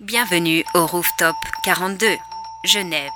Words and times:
Bienvenue 0.00 0.64
au 0.74 0.86
Rooftop 0.86 1.34
42, 1.64 2.06
Genève. 2.64 3.10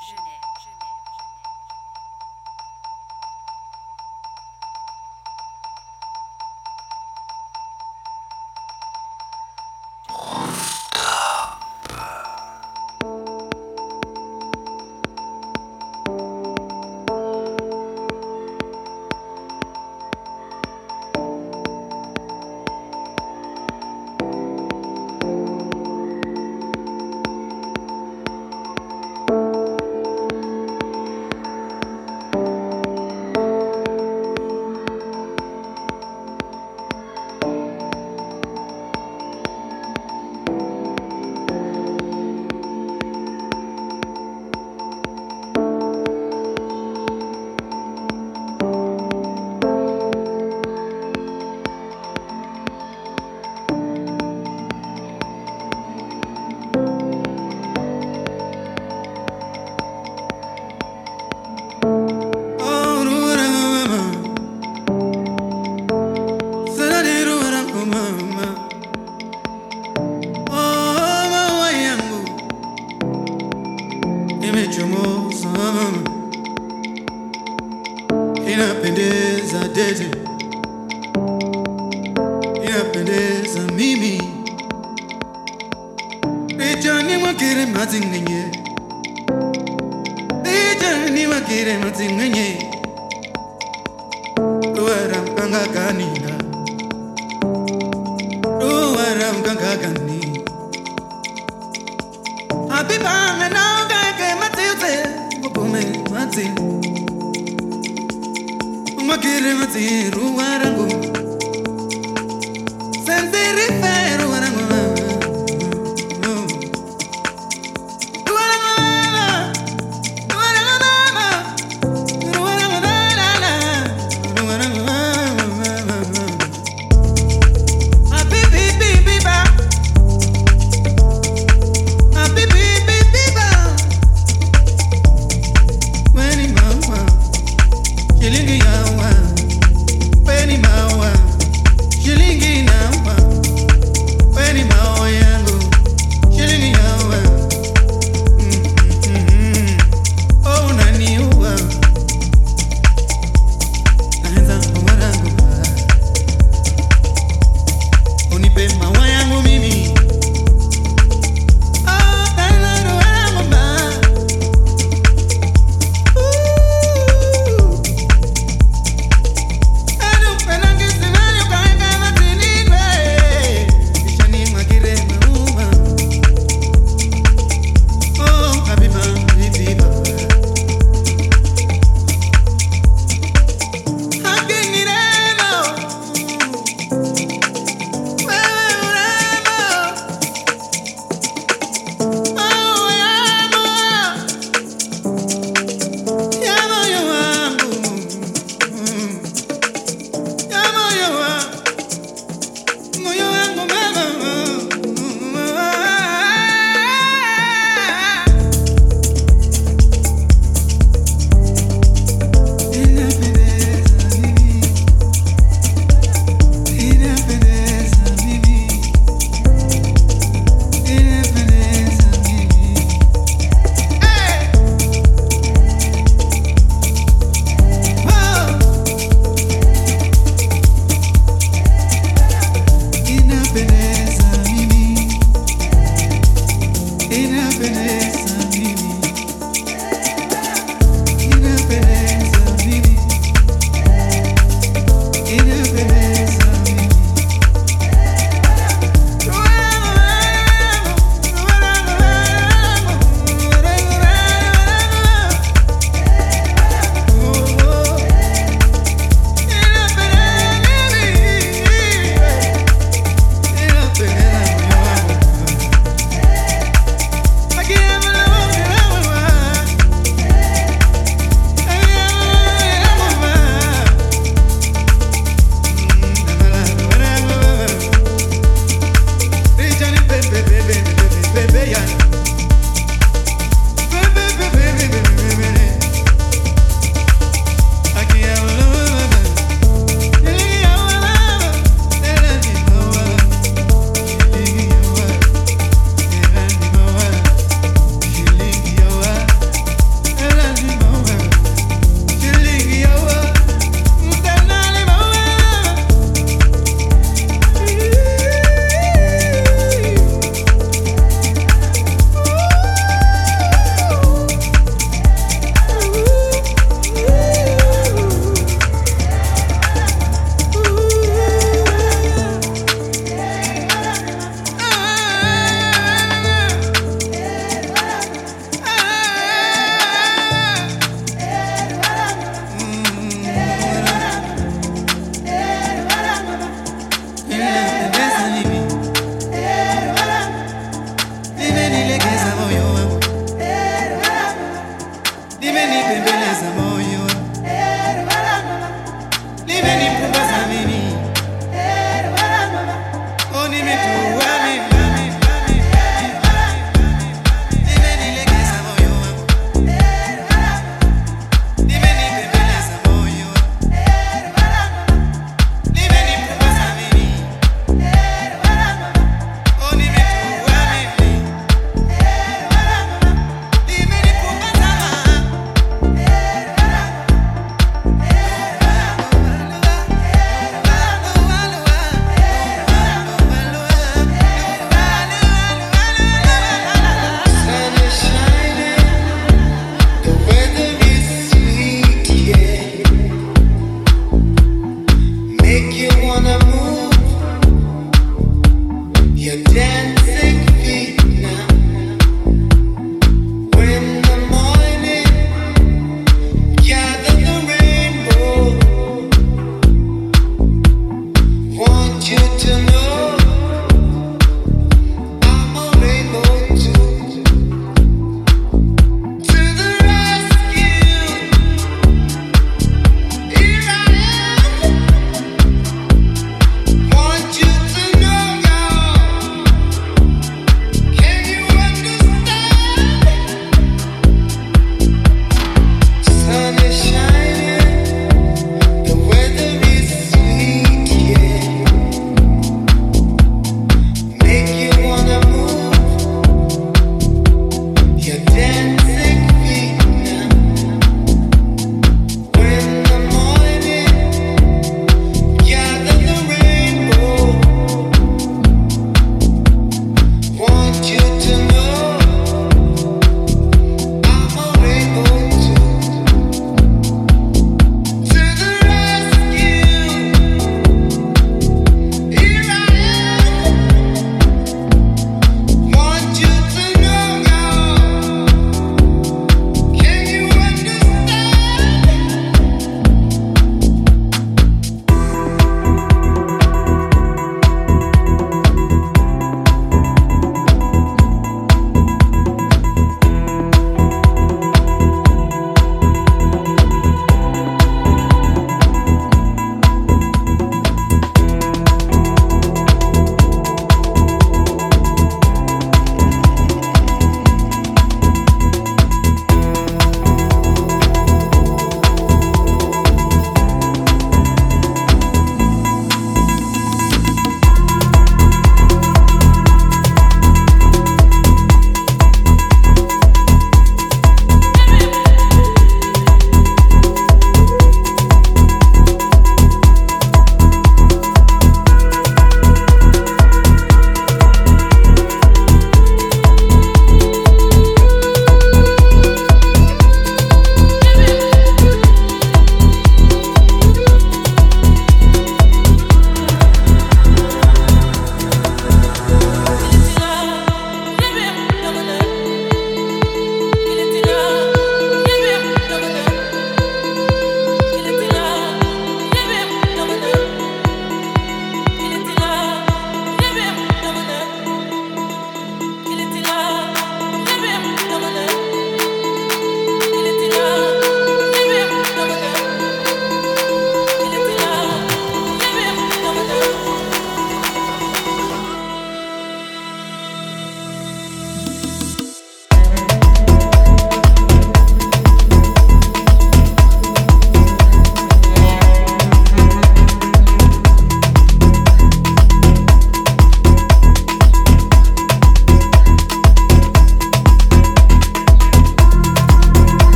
Mwakire 109.72 110.16
mati 110.36 110.51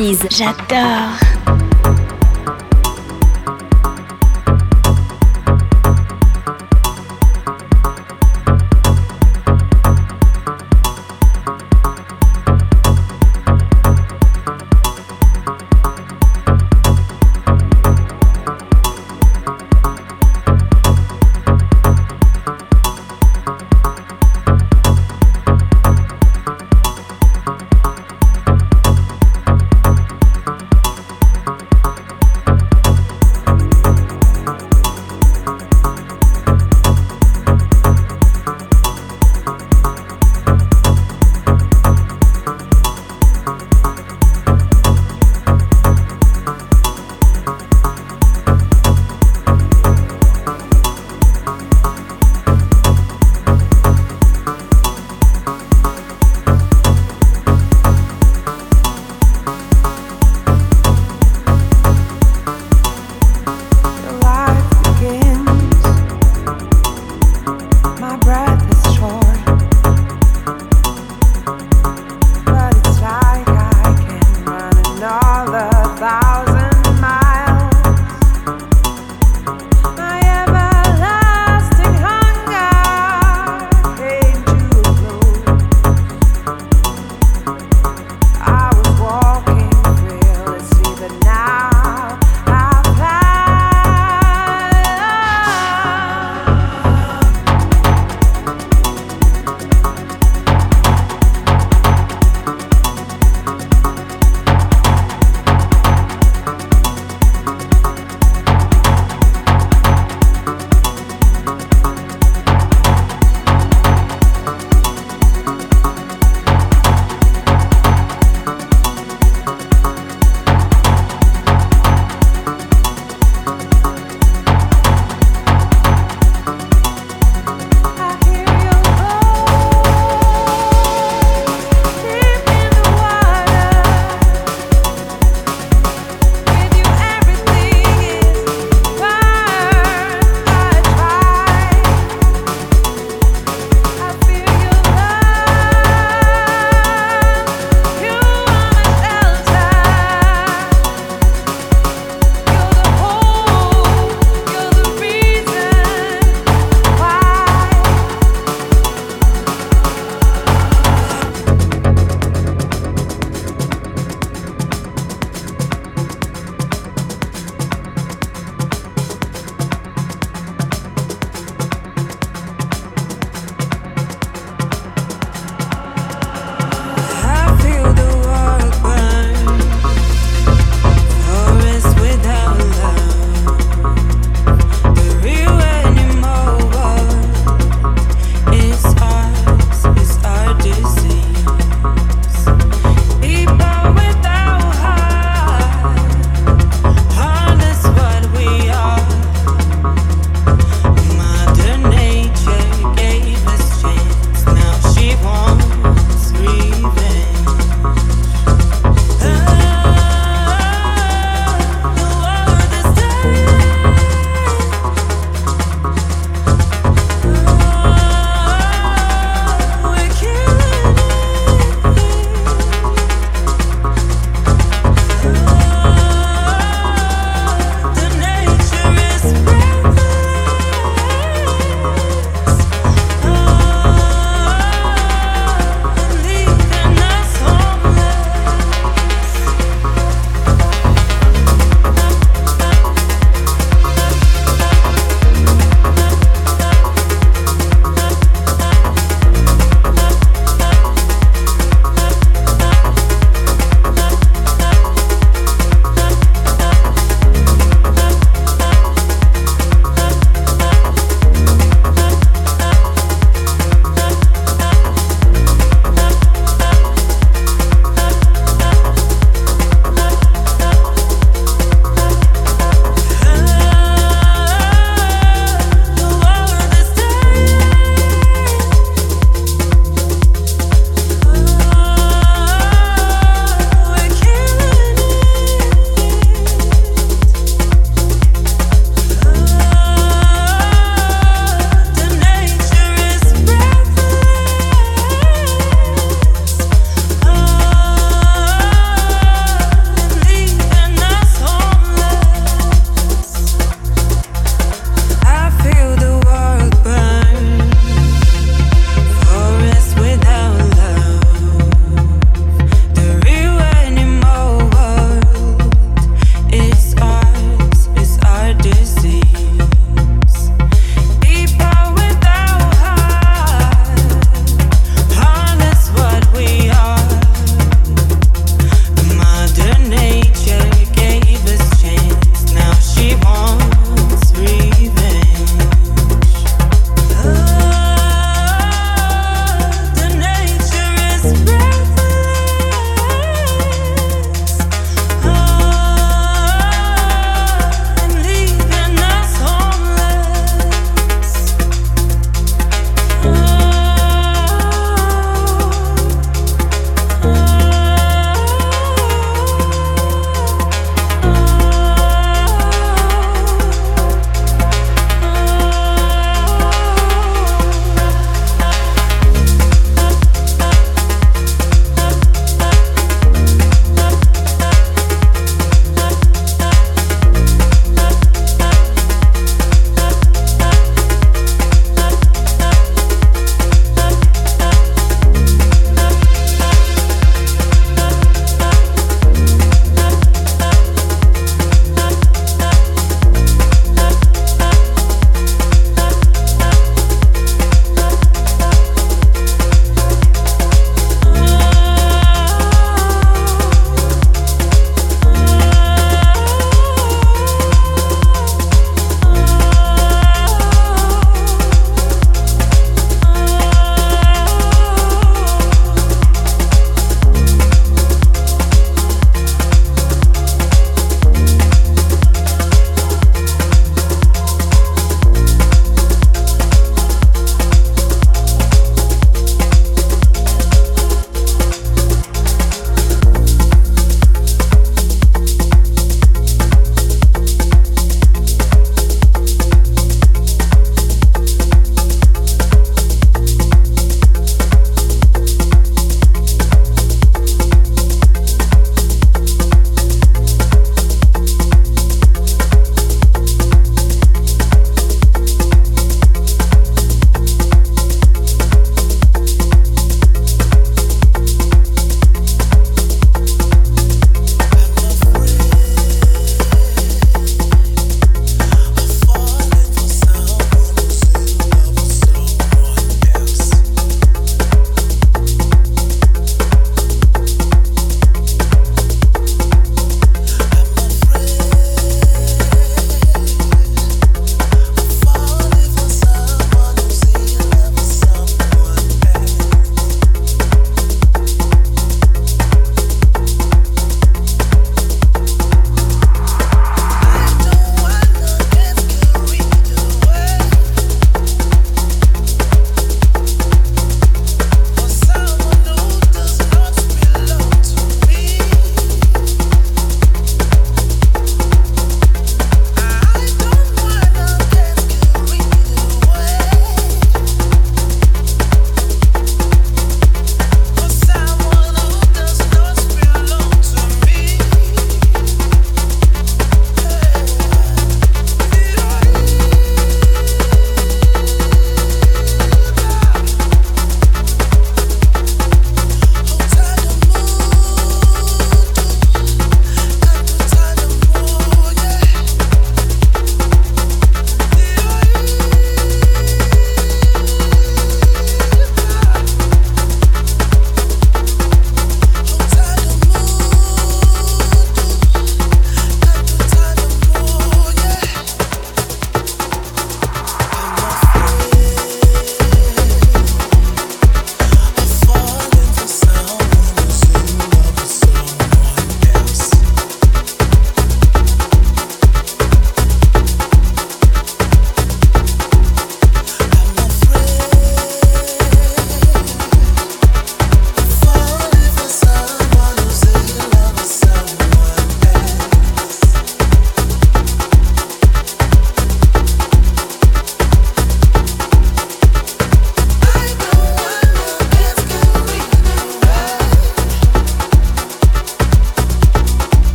J'adore. 0.00 1.19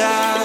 Further, 0.00 0.39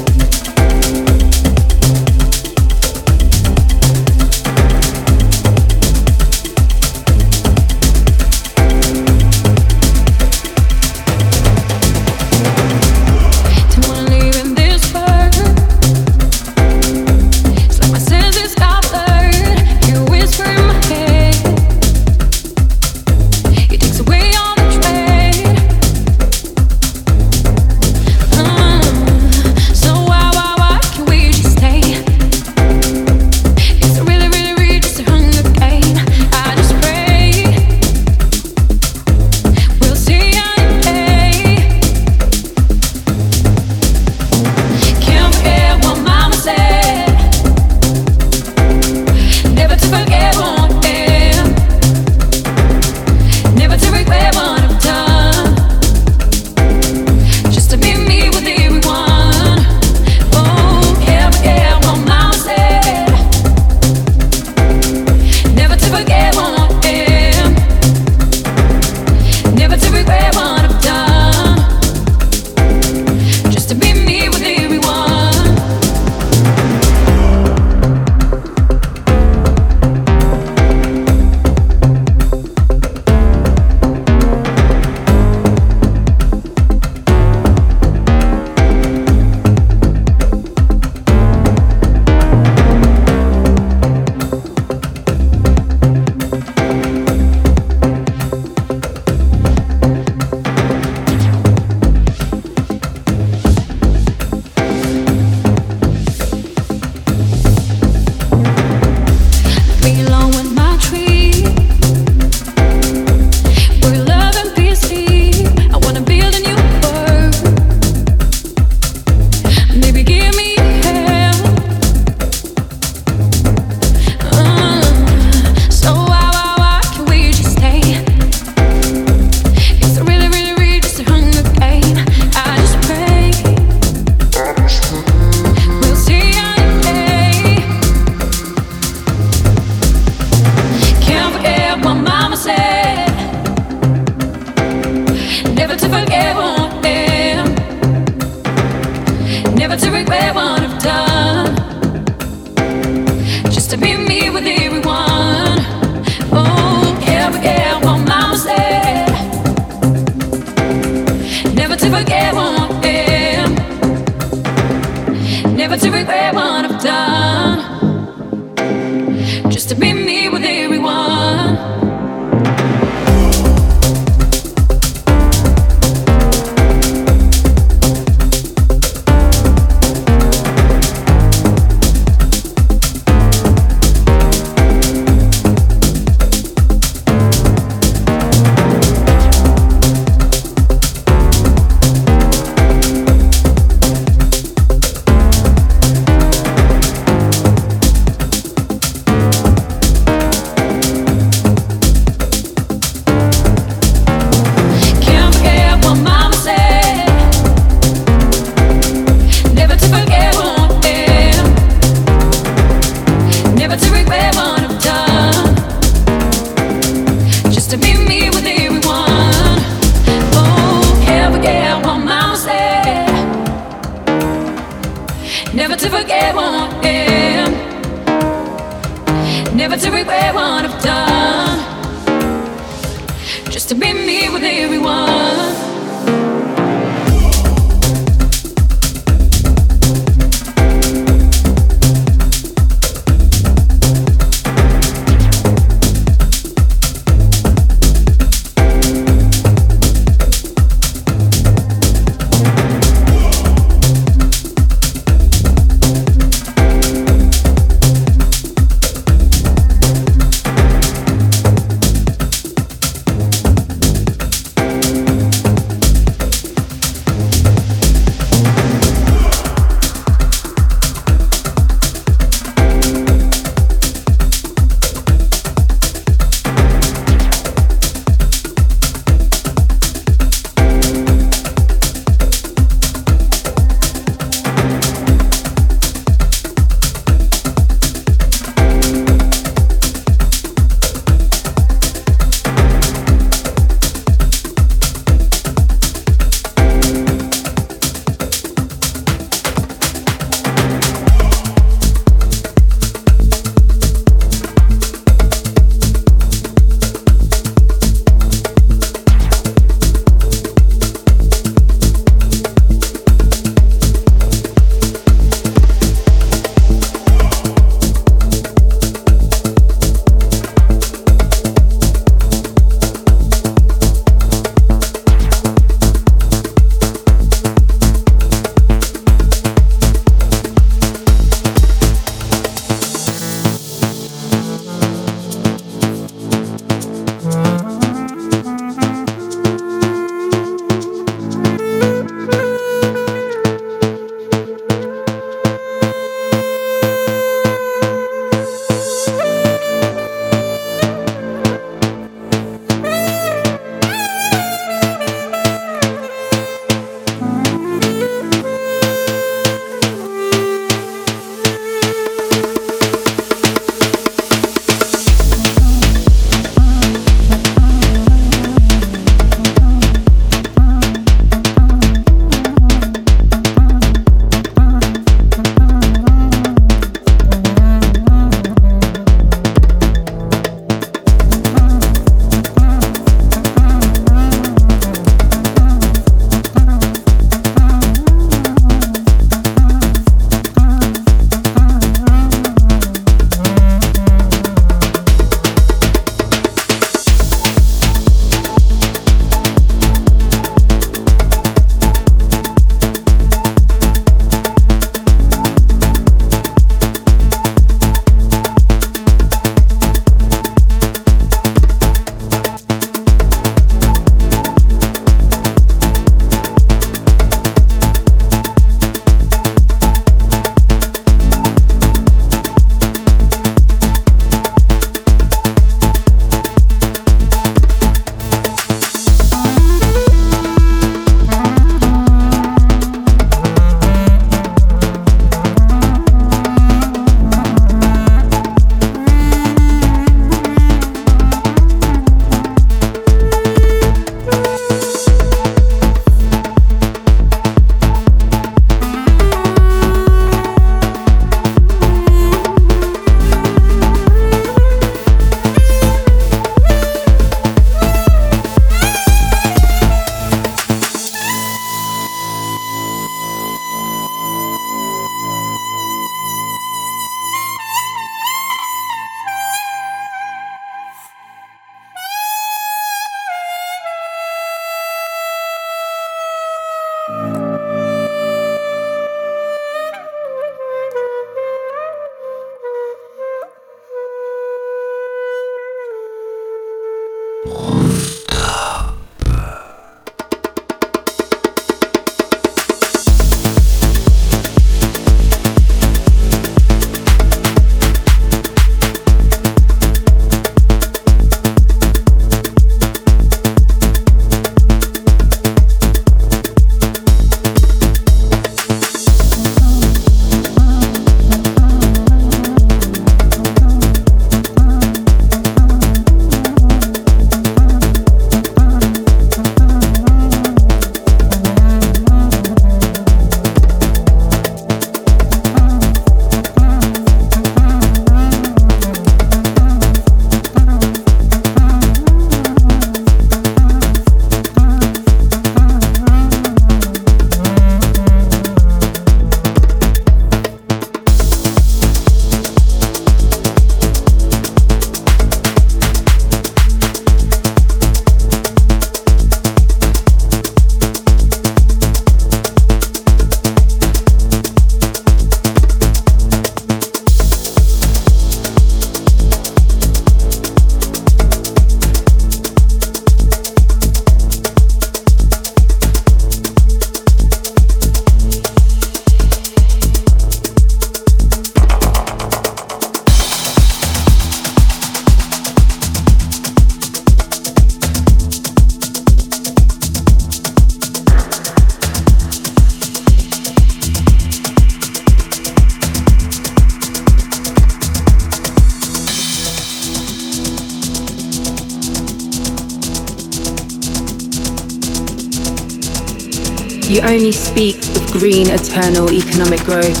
green, 598.74 598.84
eternal 598.84 599.12
economic 599.12 599.60
growth 599.60 600.00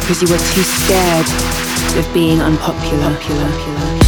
because 0.00 0.22
you 0.22 0.28
were 0.28 0.38
too 0.38 0.62
scared 0.62 1.26
of 1.98 2.14
being 2.14 2.40
unpopular. 2.40 4.07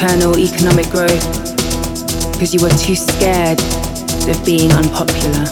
Green, 0.00 0.10
eternal 0.10 0.38
economic 0.38 0.88
growth 0.90 1.52
because 2.32 2.54
you 2.54 2.60
were 2.60 2.70
too 2.70 2.94
scared 2.94 3.60
of 4.28 4.44
being 4.44 4.70
unpopular. 4.72 5.44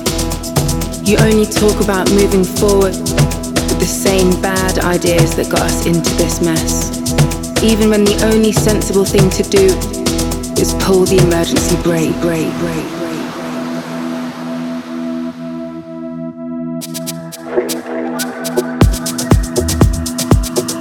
You 1.05 1.17
only 1.19 1.47
talk 1.47 1.83
about 1.83 2.11
moving 2.13 2.45
forward 2.45 2.95
with 2.95 3.79
the 3.79 3.87
same 3.87 4.41
bad 4.41 4.79
ideas 4.79 5.37
that 5.37 5.51
got 5.51 5.63
us 5.63 5.87
into 5.87 6.11
this 6.17 6.41
mess, 6.41 6.91
even 7.63 7.91
when 7.91 8.05
the 8.05 8.19
only 8.25 8.53
sensible 8.53 9.05
thing 9.05 9.29
to 9.31 9.43
do 9.43 9.67
is 10.61 10.75
pull 10.85 11.05
the 11.05 11.19
emergency 11.19 11.77
brake, 11.83 12.15
brake, 12.21 12.53
brake. 12.59 12.85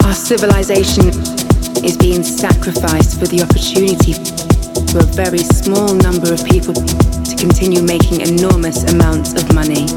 Our 0.06 0.14
civilization 0.14 1.47
is 1.88 1.98
being 1.98 2.22
sacrificed 2.22 3.18
for 3.18 3.28
the 3.28 3.42
opportunity 3.42 4.12
for 4.92 5.00
a 5.00 5.10
very 5.16 5.40
small 5.40 5.94
number 5.96 6.34
of 6.34 6.44
people 6.44 6.74
to 6.74 7.34
continue 7.40 7.82
making 7.82 8.20
enormous 8.20 8.84
amounts 8.92 9.32
of 9.40 9.48
money. 9.56 9.88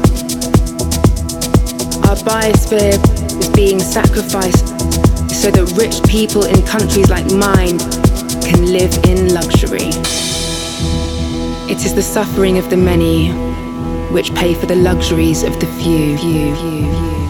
Our 2.07 2.15
biosphere 2.23 2.95
is 3.39 3.49
being 3.49 3.79
sacrificed 3.79 4.67
so 5.35 5.51
that 5.51 5.67
rich 5.75 5.99
people 6.09 6.45
in 6.45 6.65
countries 6.65 7.09
like 7.09 7.25
mine 7.31 7.77
can 8.39 8.71
live 8.71 8.93
in 9.03 9.33
luxury. 9.33 9.91
It 11.67 11.83
is 11.83 11.93
the 11.93 12.03
suffering 12.03 12.57
of 12.57 12.69
the 12.69 12.77
many 12.77 13.31
which 14.13 14.33
pay 14.33 14.53
for 14.53 14.65
the 14.65 14.75
luxuries 14.75 15.43
of 15.43 15.59
the 15.59 15.67
few. 15.81 16.17
few, 16.17 16.55
few, 16.55 16.91
few. 16.91 17.20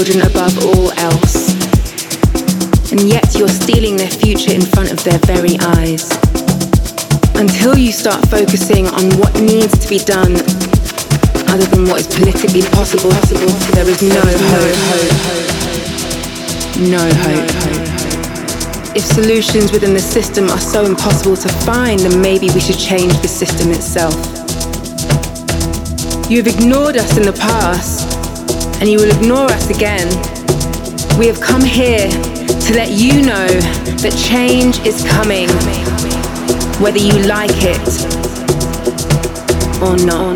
Children 0.00 0.26
above 0.26 0.56
all 0.64 0.90
else, 0.92 1.52
and 2.90 3.02
yet 3.02 3.34
you're 3.36 3.48
stealing 3.48 3.98
their 3.98 4.08
future 4.08 4.50
in 4.50 4.62
front 4.62 4.90
of 4.90 5.04
their 5.04 5.18
very 5.28 5.58
eyes. 5.76 6.08
Until 7.34 7.76
you 7.76 7.92
start 7.92 8.26
focusing 8.28 8.86
on 8.86 9.10
what 9.20 9.34
needs 9.42 9.76
to 9.78 9.88
be 9.90 9.98
done, 9.98 10.32
other 11.52 11.66
than 11.66 11.84
what 11.84 12.00
is 12.00 12.06
politically 12.06 12.62
possible, 12.72 13.10
there 13.76 13.86
is 13.86 14.00
no 14.00 14.24
hope. 14.24 14.80
No 16.88 17.04
hope. 17.20 17.50
If 18.96 19.04
solutions 19.04 19.70
within 19.70 19.92
the 19.92 20.00
system 20.00 20.48
are 20.48 20.60
so 20.60 20.86
impossible 20.86 21.36
to 21.36 21.48
find, 21.66 22.00
then 22.00 22.22
maybe 22.22 22.48
we 22.54 22.60
should 22.60 22.78
change 22.78 23.12
the 23.20 23.28
system 23.28 23.70
itself. 23.70 24.16
You 26.30 26.38
have 26.38 26.46
ignored 26.46 26.96
us 26.96 27.18
in 27.18 27.24
the 27.24 27.36
past, 27.38 28.09
and 28.80 28.88
you 28.88 28.98
will 28.98 29.10
ignore 29.10 29.50
us 29.50 29.68
again. 29.70 30.08
We 31.18 31.26
have 31.26 31.40
come 31.40 31.62
here 31.62 32.08
to 32.08 32.74
let 32.74 32.90
you 32.90 33.22
know 33.22 33.46
that 33.46 34.14
change 34.16 34.78
is 34.86 35.06
coming, 35.06 35.48
whether 36.82 36.98
you 36.98 37.26
like 37.26 37.50
it 37.62 37.78
or 39.82 39.96
not. 40.04 40.30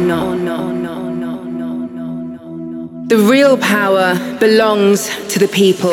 The 3.06 3.18
real 3.18 3.56
power 3.58 4.14
belongs 4.38 5.08
to 5.28 5.38
the 5.38 5.46
people. 5.46 5.92